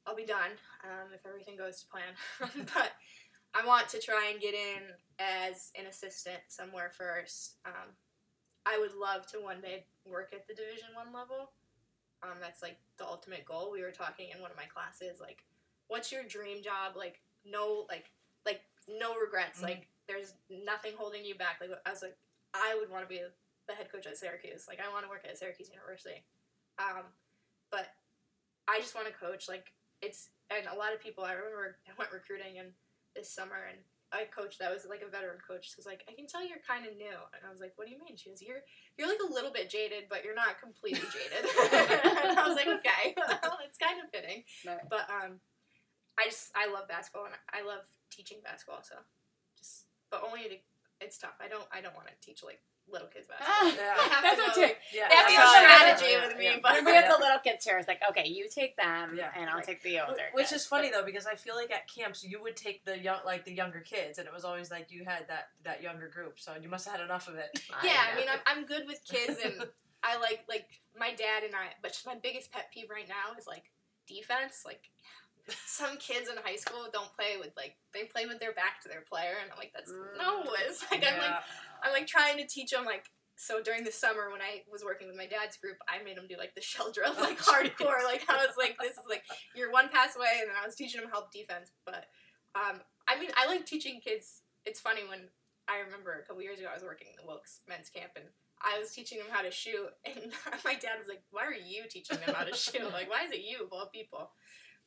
[0.05, 2.13] I'll be done um, if everything goes to plan.
[2.73, 2.91] but
[3.53, 4.81] I want to try and get in
[5.19, 7.57] as an assistant somewhere first.
[7.65, 7.93] Um,
[8.65, 11.51] I would love to one day work at the Division One level.
[12.23, 13.71] Um, that's like the ultimate goal.
[13.71, 15.43] We were talking in one of my classes, like,
[15.87, 16.95] what's your dream job?
[16.95, 18.11] Like, no, like,
[18.45, 19.59] like no regrets.
[19.59, 19.63] Mhm.
[19.63, 21.57] Like, there's nothing holding you back.
[21.59, 22.17] Like, I was like,
[22.53, 23.21] I would want to be
[23.67, 24.65] the head coach at Syracuse.
[24.67, 26.23] Like, I want to work at Syracuse University.
[26.79, 27.05] Um,
[27.71, 27.87] but
[28.67, 29.47] I just want to coach.
[29.49, 31.23] Like, it's and a lot of people.
[31.23, 32.69] I remember I went recruiting and
[33.15, 33.79] this summer and
[34.11, 35.71] I coached that was like a veteran coach.
[35.71, 37.87] She was like, I can tell you're kind of new, and I was like, What
[37.87, 38.19] do you mean?
[38.19, 38.59] She goes, You're
[38.99, 41.47] you're like a little bit jaded, but you're not completely jaded.
[42.27, 44.43] and I was like, Okay, well, it's kind of fitting.
[44.67, 45.39] But um,
[46.19, 48.83] I just I love basketball and I love teaching basketball.
[48.83, 48.99] So
[49.55, 50.57] just but only to
[50.99, 51.39] it's tough.
[51.39, 52.59] I don't I don't want to teach like
[52.91, 53.71] little kids basketball.
[53.73, 53.95] Yeah.
[54.21, 56.57] That's to what know, yeah, they that's know how I- strategy yeah, with me, yeah.
[56.61, 59.31] but we have the little kids here, it's like, okay, you take them, Yeah.
[59.37, 59.65] and I'll Right.
[59.65, 60.23] take the older.
[60.33, 60.61] Which kids.
[60.61, 63.45] is funny though because I feel like at camps you would take the young like
[63.45, 66.53] the younger kids and it was always like you had that that younger group so
[66.61, 67.49] you must have had enough of it.
[67.83, 68.19] yeah, I know.
[68.19, 69.53] mean, I'm, I'm good with kids, and
[70.03, 70.67] I like like
[70.99, 71.73] my dad and I.
[71.81, 73.71] But my biggest pet peeve right now is like
[74.07, 74.63] defense.
[74.65, 74.89] Like
[75.65, 78.89] some kids in high school don't play with like they play with their back to
[78.89, 80.17] their player, and I'm like, that's mm.
[80.17, 80.43] no.
[80.67, 81.41] It's like I'm like
[81.83, 83.05] I'm like trying to teach them like.
[83.37, 86.27] So during the summer when I was working with my dad's group, I made them
[86.29, 87.73] do like the shell drill, Oh, like jeez.
[87.73, 88.03] hardcore.
[88.05, 89.23] Like I was like, this is like
[89.55, 91.71] you're one pass away, and then I was teaching them help defense.
[91.85, 92.05] But
[92.53, 94.41] um, I mean, I like teaching kids.
[94.65, 95.21] It's funny when
[95.67, 98.25] I remember a couple years ago I was working in the Wilkes men's camp and
[98.61, 101.83] I was teaching them how to shoot and my dad was like, Why are you
[101.89, 102.83] teaching them how to shoot?
[102.93, 104.29] Like why is it you of all people?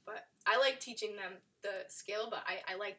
[0.07, 2.98] But I like teaching them the skill, but I, I like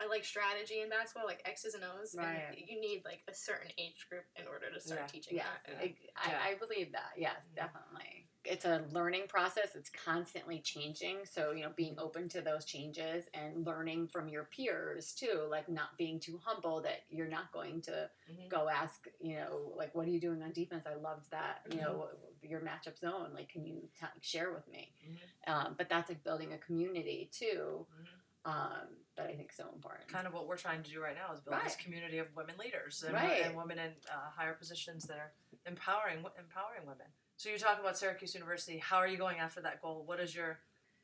[0.00, 2.14] I like strategy in basketball, like X's and O's.
[2.16, 2.42] Right.
[2.48, 5.06] And you need like a certain age group in order to start Yeah.
[5.06, 5.76] teaching Yes, that.
[5.78, 6.42] I, I, Yeah.
[6.42, 7.12] I believe that.
[7.16, 7.54] Yes, Mhm.
[7.56, 8.28] definitely.
[8.44, 9.74] It's a learning process.
[9.74, 11.24] It's constantly changing.
[11.24, 15.68] So, you know, being open to those changes and learning from your peers too, like
[15.68, 18.48] not being too humble that you're not going to Mhm.
[18.50, 20.84] go ask, you know, like, what are you doing on defense?
[20.86, 22.10] I loved that, you know,
[22.42, 23.32] your matchup zone.
[23.32, 24.92] Like, can you t- share with me?
[25.02, 25.18] Mhm.
[25.50, 28.50] Um, but that's like building a community too, Mhm.
[28.50, 30.08] um, that I think is so important.
[30.08, 32.56] kind of what we're trying to do right now is build this community of women
[32.58, 33.42] leaders and, Right.
[33.44, 35.32] and women in uh, higher positions that are
[35.66, 37.06] empowering empowering women.
[37.36, 38.78] So you talk about Syracuse University.
[38.78, 40.02] How are you going after that goal?
[40.06, 40.58] What is your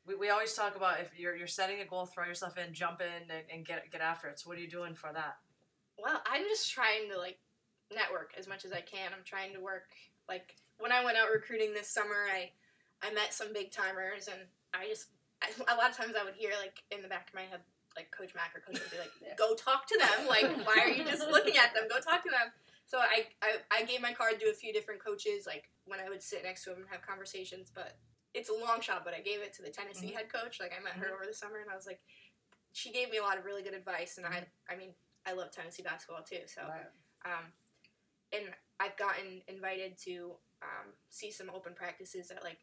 [0.06, 3.00] we, we always talk about if you're, you're setting a goal, throw yourself in, jump
[3.00, 4.38] in, and, and get get after it.
[4.40, 5.36] So what are you doing for that?
[5.98, 7.38] Well, I'm just trying to like
[7.94, 9.12] network as much as I can.
[9.12, 9.90] I'm trying to work
[10.28, 12.50] like when I went out recruiting this summer, I
[13.02, 14.40] I met some big timers, and
[14.74, 15.08] I just
[15.42, 17.60] I, a lot of times I would hear like in the back of my head
[17.96, 20.26] like Coach Mack or Coach would be like, "Go talk to them.
[20.28, 21.84] Like, why are you just looking at them?
[21.88, 22.52] Go talk to them."
[22.86, 26.08] So I, I I gave my card to a few different coaches, like when I
[26.08, 27.70] would sit next to them and have conversations.
[27.74, 27.98] But
[28.34, 29.04] it's a long shot.
[29.04, 30.14] But I gave it to the Tennessee Mhm.
[30.14, 30.60] head coach.
[30.60, 31.14] Like I met her Mhm.
[31.14, 32.00] over the summer, and I was like,
[32.72, 34.18] she gave me a lot of really good advice.
[34.18, 34.94] And I I mean
[35.26, 36.46] I love Tennessee basketball too.
[36.46, 36.62] So
[37.24, 37.52] um,
[38.32, 42.58] and I've gotten invited to um, see some open practices at like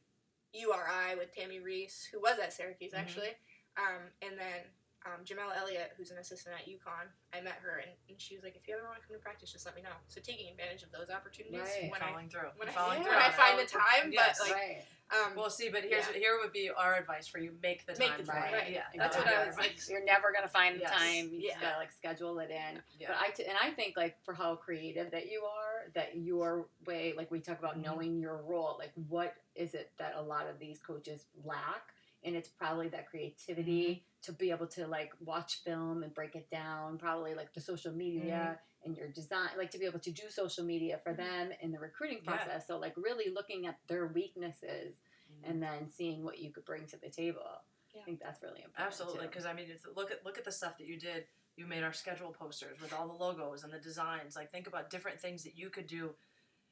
[0.54, 3.00] URI with Tammi Reiss, who was at Syracuse Mhm.
[3.00, 3.38] actually,
[3.78, 4.64] um, and then
[5.08, 7.08] um, Jamelle Elliott, who's an assistant at UConn.
[7.34, 9.22] I met her and, and she was like, "If you ever want to come to
[9.24, 11.88] practice, just let me know." So taking advantage of those opportunities Right.
[11.92, 12.52] when I following through.
[12.58, 13.04] when I, following yeah.
[13.08, 13.16] through.
[13.16, 14.38] when I find the time, Yes.
[14.40, 14.84] but like right.
[15.16, 16.20] um, Well, see, but here's Yeah.
[16.20, 18.26] here would be our advice for you: make the Make time.
[18.26, 18.58] the time, it.
[18.58, 18.72] right.
[18.72, 19.24] Yeah, That's yeah.
[19.24, 19.56] what I was.
[19.58, 20.92] Like, You're never gonna find the Yes.
[20.92, 21.30] time.
[21.32, 22.82] You just gotta like schedule it in.
[23.00, 23.08] Yeah.
[23.10, 26.68] But I t- and I think like for how creative that you are, that your
[26.86, 27.86] way, like we talk about Mhm.
[27.86, 28.76] knowing your role.
[28.80, 31.94] Like what is it that a lot of these coaches lack?
[32.24, 36.50] And it's probably that creativity to be able to like watch film and break it
[36.50, 36.98] down.
[36.98, 40.64] Probably like the social media and your design, like to be able to do social
[40.64, 41.18] media for Mhm.
[41.18, 42.36] them in the recruiting Yeah.
[42.36, 42.68] process.
[42.68, 45.50] So like really looking at their weaknesses Mhm.
[45.50, 47.62] and then seeing what you could bring to the table.
[47.94, 48.02] Yeah.
[48.02, 48.86] I think that's really important.
[48.88, 51.28] Absolutely, because I mean, it's, look at look at the stuff that you did.
[51.56, 54.36] You made our schedule posters with all the logos and the designs.
[54.36, 56.16] Like, think about different things that you could do.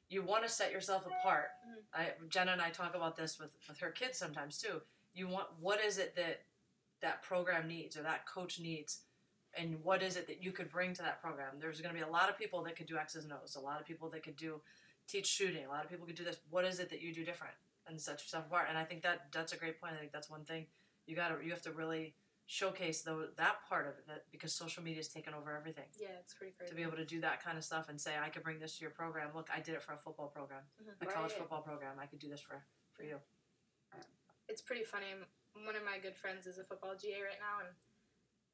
[0.08, 1.50] You want to set yourself apart.
[1.66, 1.84] Mhm.
[1.92, 4.82] I, Jenna and I talk about this with with her kids sometimes too.
[5.16, 6.42] You want what is it that
[7.02, 9.00] that program needs or that coach needs,
[9.54, 11.54] and what is it that you could bring to that program?
[11.58, 13.56] There's going to be a lot of people that could do X's and O's.
[13.56, 14.60] A lot of people that could do
[15.08, 15.64] teach shooting.
[15.64, 16.38] A lot of people could do this.
[16.50, 17.54] What is it that you do different
[17.88, 18.66] and set yourself apart?
[18.68, 19.94] And I think that that's a great point.
[19.96, 20.66] I think that's one thing
[21.06, 22.14] you got to you have to really
[22.48, 26.06] showcase though that part of it that because social media has taken over everything yeah,
[26.20, 26.70] it's pretty crazy.
[26.70, 28.76] to be able to do that kind of stuff and say I could bring this
[28.78, 29.30] to your program.
[29.34, 31.02] Look, I did it for a football program, Mhm.
[31.02, 31.98] a college football program.
[31.98, 33.20] I could do this for for you.
[34.48, 35.10] It's pretty funny.
[35.54, 37.72] One of my good friends is a football GA right now, and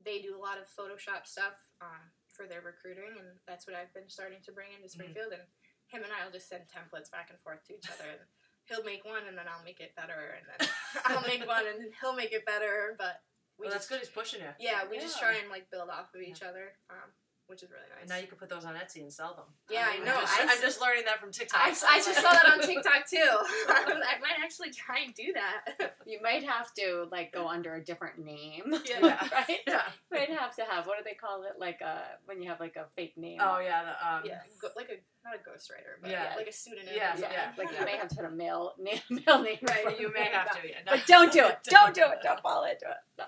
[0.04, 3.92] they do a lot of Photoshop stuff um, for their recruiting, and that's what I've
[3.94, 5.34] been starting to bring into Springfield.
[5.34, 5.46] And
[5.90, 8.22] him and I will just send templates back and forth to each other, and
[8.66, 10.60] he'll make one, and then I'll make it better, and then
[11.06, 12.96] I'll make one, and he'll make it better.
[12.96, 13.20] But
[13.58, 14.00] we well, just, that's good.
[14.02, 14.52] He's pushing you.
[14.58, 17.10] Yeah, we just try and like build off of each other, um,
[17.52, 18.00] which is really nice.
[18.00, 19.44] And now you can put those on Etsy and sell them.
[19.68, 20.16] Yeah, I I'm know.
[20.18, 21.60] just, I I'm just learning that from TikTok.
[21.60, 23.18] I, I just saw that on TikTok too.
[23.68, 25.92] I might actually try and do that.
[26.06, 28.72] You might have to like go under a different name.
[28.88, 29.20] Yeah.
[29.32, 29.58] right?
[29.66, 29.82] Yeah.
[30.10, 31.60] You might have to have what do they call it?
[31.60, 33.38] Like a when you have like a fake name.
[33.42, 33.84] Oh yeah.
[33.84, 36.32] The, um, yeah, go, like a not a ghostwriter, but Yeah.
[36.36, 36.88] like a pseudonym.
[36.96, 37.30] Yeah, or something.
[37.32, 37.52] yeah.
[37.58, 39.58] Like you may have to put a male name, male name.
[39.62, 40.66] Right, You may have to.
[40.66, 40.78] Yeah.
[40.86, 41.58] But don't do it.
[41.64, 42.18] Don't do it.
[42.22, 42.96] Don't fall into it.
[43.18, 43.24] No.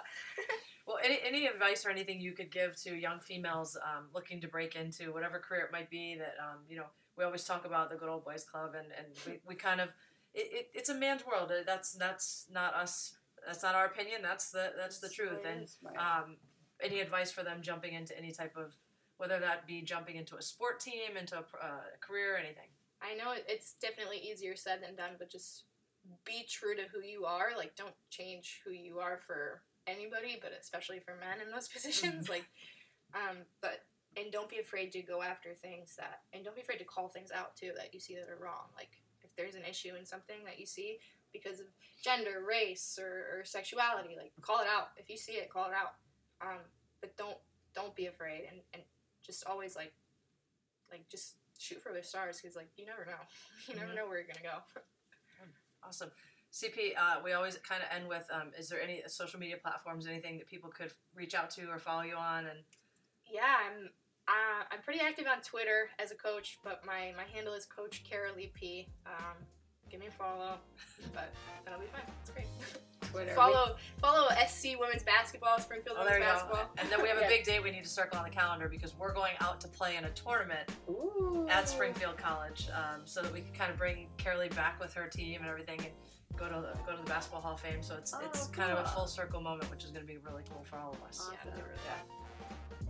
[0.87, 4.49] Well, any, any advice or anything you could give to young females um, looking to
[4.49, 7.91] break into whatever career it might be that, um, you know, we always talk about
[7.91, 9.89] the good old boys club and, and we, we kind of,
[10.35, 11.51] it, it, it's a man's world.
[11.51, 13.15] Uh, That's, that's not us.
[13.47, 14.21] That's not our opinion.
[14.23, 15.45] That's the, that's the truth.
[15.47, 15.69] And
[15.99, 16.37] um,
[16.83, 18.77] any advice for them jumping into any type of,
[19.17, 22.69] whether that be jumping into a sport team, into a pr- uh, career, anything.
[23.01, 25.65] I know it's definitely easier said than done, but just
[26.25, 27.51] be true to who you are.
[27.57, 32.29] Like, don't change who you are for anybody, but especially for men in those positions.
[32.29, 32.47] like,
[33.15, 33.85] um, but
[34.17, 37.09] and don't be afraid to go after things that, and don't be afraid to call
[37.09, 38.71] things out too that you see that are wrong.
[38.77, 38.91] Like,
[39.23, 40.99] if there's an issue in something that you see
[41.33, 41.67] because of
[42.03, 44.91] gender, race, or, or sexuality, like call it out.
[44.97, 45.95] If you see it, call it out.
[46.41, 46.61] Um,
[47.01, 47.39] but don't
[47.75, 48.83] don't be afraid, and, and
[49.27, 49.93] just always like
[50.91, 53.19] like just shoot for the stars because like you never know,
[53.69, 53.97] you never Mhm.
[53.97, 54.63] know where you're gonna go.
[55.87, 56.11] Awesome.
[56.55, 60.07] CP, uh, we always kind of end with um, is there any social media platforms,
[60.07, 62.47] anything that people could reach out to or follow you on?
[62.47, 62.61] And
[63.29, 63.91] Yeah, I'm
[64.29, 68.05] uh, I'm pretty active on Twitter as a coach, but my, my handle is Coach
[68.11, 68.89] Carolee P.
[69.05, 69.37] Um,
[69.91, 70.55] give me a follow,
[71.13, 71.31] but
[71.65, 72.03] that'll be fine.
[72.21, 72.47] It's great.
[73.11, 73.35] Twitter.
[73.35, 76.65] Follow follow SC Women's Basketball, Springfield oh, Women's Basketball.
[76.65, 76.71] go.
[76.79, 77.31] And then we have a Yes.
[77.31, 79.97] big day we need to circle on the calendar because we're going out to play
[79.97, 81.14] in a tournament Ooh.
[81.49, 85.07] At Springfield College, um, so that we can kind of bring Carolee back with her
[85.09, 85.91] team and everything, and
[86.37, 87.83] go to the, go to the Basketball Hall of Fame.
[87.83, 90.19] So it's it's Oh, kind of a full circle moment, which is going to be
[90.19, 91.21] really cool for all of us.
[91.21, 91.35] Awesome.
[91.45, 91.69] Yeah, really.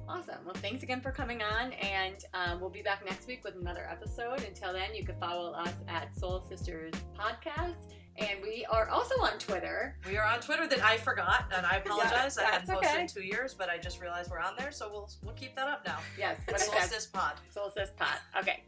[0.07, 0.37] Awesome.
[0.44, 3.87] Well, thanks again for coming on, and um, we'll be back next week with another
[3.90, 4.44] episode.
[4.44, 7.76] Until then, you can follow us at Soul Sisters Podcast,
[8.16, 9.96] and we are also on Twitter.
[10.07, 12.38] We are on Twitter that I forgot, and I apologize.
[12.38, 13.00] I hadn't posted okay.
[13.00, 15.68] in two years, but I just realized we're on there, so we'll we'll keep that
[15.68, 15.98] up now.
[16.18, 16.81] Yes, what It's is that?
[16.83, 17.33] Solstice Pod.
[17.50, 18.18] Solstice Pod.
[18.38, 18.62] Okay.